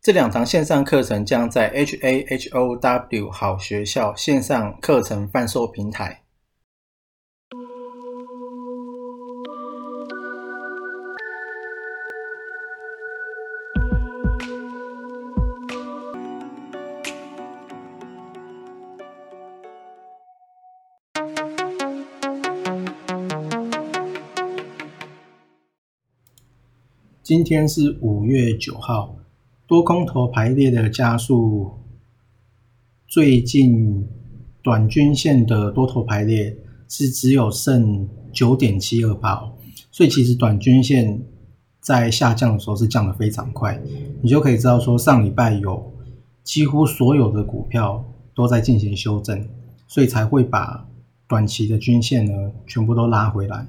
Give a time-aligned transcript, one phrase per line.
[0.00, 6.22] 这两堂线上课程将在 HAHOW 好学校线上课程贩售平台。
[27.22, 29.14] 今天是五月九号，
[29.68, 31.72] 多空头排列的加速，
[33.06, 34.08] 最近
[34.62, 36.56] 短均线的多头排列
[36.88, 39.46] 是只有剩九点七二八，
[39.90, 41.22] 所以其实短均线
[41.82, 43.78] 在下降的时候是降的非常快，
[44.22, 45.92] 你就可以知道说上礼拜有
[46.42, 48.02] 几乎所有的股票
[48.34, 49.46] 都在进行修正，
[49.86, 50.88] 所以才会把
[51.28, 53.66] 短期的均线呢全部都拉回来。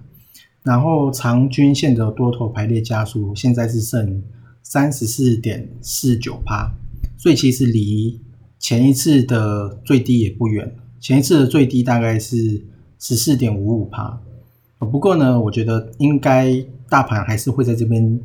[0.64, 4.24] 然后长均线的多头排列加速现在是剩
[4.64, 6.72] 三十四点四九帕，
[7.18, 8.20] 所以其实离
[8.60, 10.76] 前一次的最低也不远。
[11.00, 12.66] 前一次的最低大概是
[13.00, 14.22] 十四点五五帕。
[14.80, 18.20] 不过呢，我觉得应该大盘还是会在这边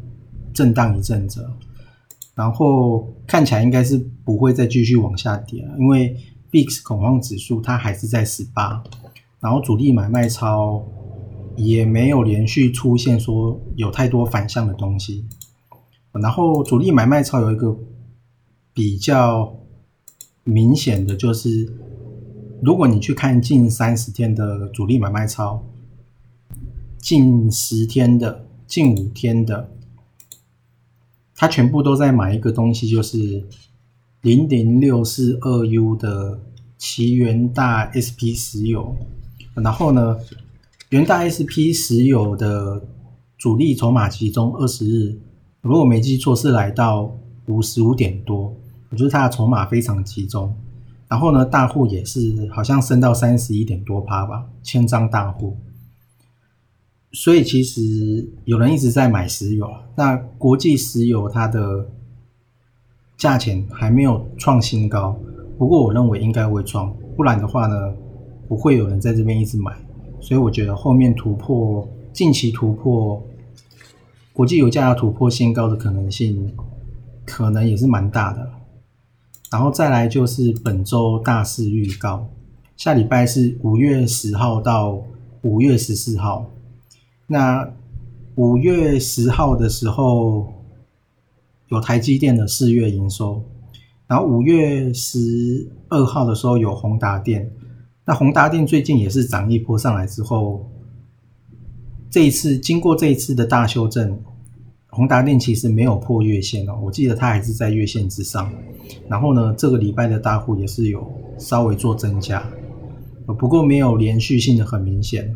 [0.53, 1.47] 震荡一阵子，
[2.35, 6.17] 然后看起来应该是不会再继续往下跌了，因为
[6.51, 8.83] VIX 恐慌指数它还是在十八，
[9.41, 10.85] 然后主力买卖超。
[11.57, 15.25] 也没有连续出现说有太多反向的东西，
[16.21, 17.77] 然后主力买卖超有一个
[18.73, 19.55] 比较
[20.45, 21.73] 明显的就是，
[22.63, 25.65] 如果你去看近三十天的主力买卖超，
[26.99, 29.71] 近十天的、近五天的，
[31.35, 33.45] 它全部都在买一个东西，就是
[34.23, 36.41] 零零六四二 U 的
[36.79, 38.97] 奇元大 SP 石油，
[39.55, 40.17] 然后呢？
[40.91, 42.87] 元大 SP 石油的
[43.37, 45.19] 主力筹码集中二十日，
[45.65, 47.11] 如果没记错是来到
[47.47, 48.55] 五十五点多，
[48.91, 50.55] 我觉得它的筹码非常集中。
[51.09, 55.57] 然后呢，大户也是好像升到三十一点多趴吧，千张大户。
[57.13, 59.67] 所以其实有人一直在买石油，
[59.97, 61.89] 那国际石油它的
[63.17, 65.19] 价钱还没有创新高，
[65.57, 67.75] 不过我认为应该会创，不然的话呢，
[68.47, 69.75] 不会有人在这边一直买。
[70.21, 73.23] 所以我觉得后面突破近期突破
[74.35, 76.53] 国际油价要突破新高的可能性，
[77.25, 78.51] 可能也是蛮大的。
[79.53, 82.27] 然后再来就是本周大事预告，
[82.77, 85.01] 下礼拜是五月十号到
[85.43, 86.51] 五月十四号。
[87.29, 87.73] 那
[88.35, 90.53] 五月十号的时候
[91.69, 93.41] 有台积电的四月营收，
[94.09, 97.49] 然后五月十二号的时候有宏达电。
[98.05, 100.69] 那宏达电最近也是涨一波上来之后，
[102.15, 104.17] 这一次经过这一次的大修正，
[104.87, 108.53] 宏达电其实没有破月线哦，我记得它还是在月线之上。
[109.09, 111.05] 然后呢，这个礼拜的大户也是有
[111.39, 112.49] 稍微做增加，
[113.27, 115.35] 不过没有连续性的很明显。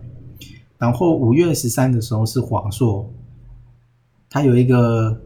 [0.79, 3.13] 然后五月十三的时候是华硕，
[4.31, 5.21] 它有一个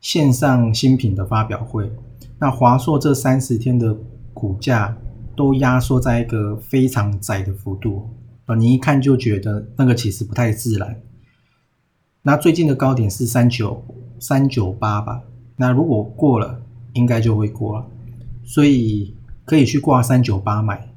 [0.00, 1.90] 线上新品的发表会。
[2.38, 3.92] 那华硕这三十天的
[4.32, 4.96] 股价。
[5.38, 8.10] 都压缩在一个非常窄的幅度
[8.48, 11.02] 啊，你一看就觉得那个其实不太自然。
[12.22, 13.84] 那最近的高点是三九
[14.18, 15.22] 三九八吧，
[15.56, 16.62] 那如果过了，
[16.94, 17.86] 应该就会过了，
[18.44, 19.14] 所以
[19.44, 20.87] 可以去挂三九八买。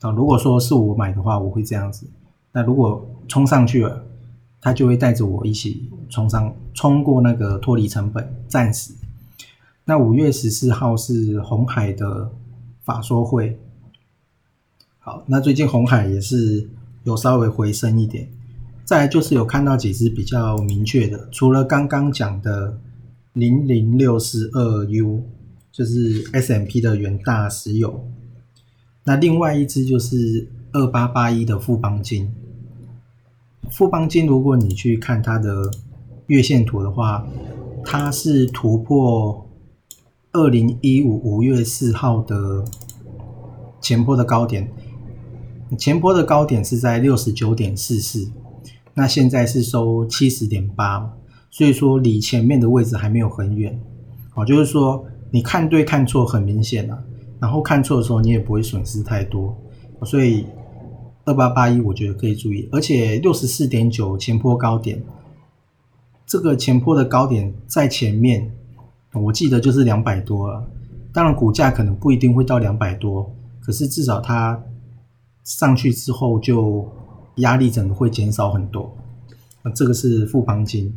[0.00, 2.06] 啊，如果说是我买的话，我会这样子。
[2.52, 4.04] 那如果冲上去了，
[4.60, 8.92] 它就会带着我一起冲上，冲过那个脱离成本，暂时。
[9.84, 12.30] 那五月十四号是红海的
[12.82, 13.58] 法说会，
[14.98, 16.68] 好，那最近红海也是
[17.04, 18.28] 有稍微回升一点。
[18.84, 22.78] 再来就是有看到几只比较明确的，除了刚刚讲的
[23.34, 25.22] 零零六四二 U，
[25.70, 28.04] 就是 S M P 的元大石油，
[29.10, 32.32] 那另外一只就是二八八一的富邦金。
[33.68, 35.68] 富邦金，如果你去看它的
[36.28, 37.26] 月线图的话，
[37.84, 39.44] 它是突破
[40.30, 42.64] 二零一五五月四号的
[43.80, 44.70] 前波的高点，
[45.76, 48.30] 前波的高点是在六十九点四四。
[48.94, 51.16] 那现在是收七十点八，
[51.50, 53.76] 所以说离前面的位置还没有很远，
[54.34, 57.02] 哦，就是说你看对看错很明显啊，
[57.40, 59.56] 然后看错的时候你也不会损失太多，
[60.04, 60.46] 所以
[61.24, 65.02] 二八八一我觉得可以注意，而且六十四点九前坡高点，
[66.26, 68.52] 这个前坡的高点在前面，
[69.14, 70.64] 我记得就是两百多了，
[71.12, 74.62] 当然股价可能不一定会到两百多，可是至少它
[75.42, 76.88] 上去之后就。
[77.36, 78.94] 压力整个会减少很多，
[79.62, 80.92] 那这个是富邦金，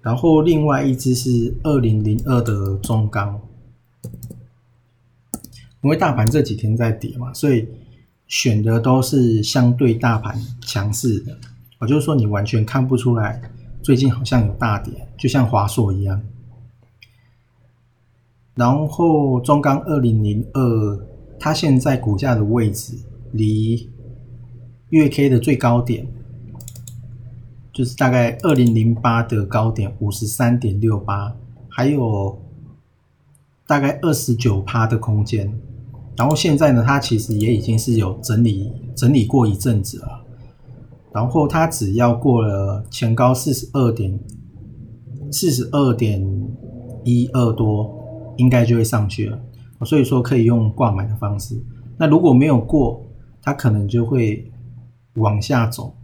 [0.00, 3.40] 然后另外一只是二零零二的中钢，
[5.84, 7.68] 因为大盘这几天在跌嘛，所以
[8.26, 11.36] 选的都是相对大盘强势的，
[11.78, 13.40] 我就是说你完全看不出来
[13.82, 16.20] 最近好像有大跌，就像华硕一样。
[18.54, 21.06] 然后中钢二零零二，
[21.38, 22.96] 它现在股价的位置
[23.30, 23.88] 离。
[24.90, 26.06] 月 K 的最高点
[27.72, 31.34] 就是大概二零零八的高点五十三点六八，
[31.68, 32.40] 还有
[33.66, 35.52] 大概二十九趴的空间。
[36.16, 40.24] 然后现在呢，它其实也已经是有整理整理过一阵子了。
[41.12, 44.18] 然后它只要过了前高四十二点
[45.30, 46.24] 四十二点
[47.04, 49.38] 一二多，应该就会上去了。
[49.84, 51.60] 所以说可以用挂买的方式。
[51.96, 53.04] 那如果没有过，
[53.42, 54.50] 它可能就会。
[55.18, 55.94] 往下走，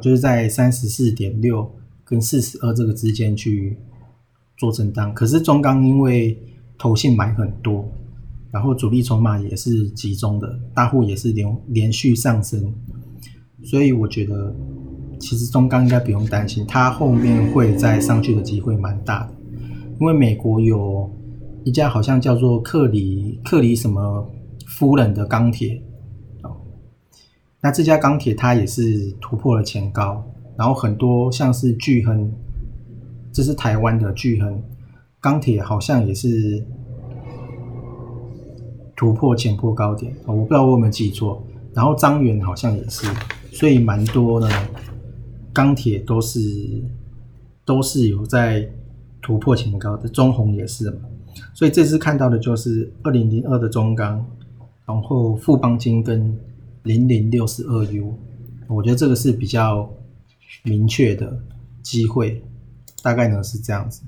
[0.00, 1.70] 就是在三十四点六
[2.02, 3.76] 跟四十二这个之间去
[4.56, 5.12] 做震荡。
[5.12, 6.42] 可是中钢因为
[6.78, 7.86] 投信买很多，
[8.54, 12.72] 然后主力筹码也是集中的，大户也是连连续上升，
[13.64, 14.54] 所以我觉得
[15.18, 19.34] 其实中钢应该不用担心，它后面会再上去的机会蛮大的。
[20.00, 21.12] 因为美国有
[21.64, 24.24] 一家好像叫做克里克里什么
[24.68, 25.82] 夫人的钢铁。
[27.60, 30.24] 那这家钢铁它也是突破了前高，
[30.56, 32.30] 然后很多像是巨亨，
[33.32, 34.62] 这是台湾的巨亨
[35.18, 36.64] 钢铁，好像也是
[38.96, 41.42] 突破前破高点我不知道我有没有记错。
[41.72, 43.06] 然后张元好像也是，
[43.52, 44.48] 所以蛮多的
[45.52, 46.40] 钢铁都是
[47.64, 48.68] 都是有在
[49.20, 50.98] 突破前高的，中红也是嘛。
[51.52, 54.24] 所以这次看到的就是二零零二的中钢，
[54.86, 56.36] 然后富邦金跟。
[56.84, 58.14] 零零六十二 U，
[58.68, 59.90] 我觉得这个是比较
[60.64, 61.34] 明确的
[61.82, 62.42] 机会，
[63.02, 64.02] 大概呢是这样子。